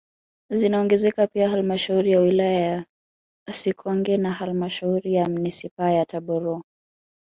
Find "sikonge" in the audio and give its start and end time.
3.53-4.17